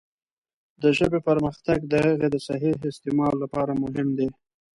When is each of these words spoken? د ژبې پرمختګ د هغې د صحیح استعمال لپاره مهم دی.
د 0.81 0.83
ژبې 0.97 1.19
پرمختګ 1.27 1.77
د 1.91 1.93
هغې 2.05 2.27
د 2.31 2.35
صحیح 2.47 2.75
استعمال 2.91 3.33
لپاره 3.43 3.71
مهم 3.83 4.07
دی. 4.17 4.27